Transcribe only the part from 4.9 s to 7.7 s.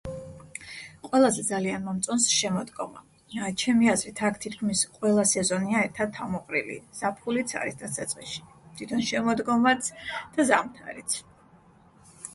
ყველა სეზონია ერთად თავმოყრილი: ზაფხულიც